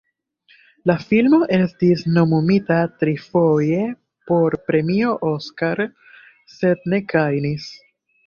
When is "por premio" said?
4.31-5.13